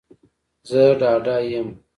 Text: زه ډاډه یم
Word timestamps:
زه 0.69 0.81
ډاډه 0.99 1.35
یم 1.51 1.69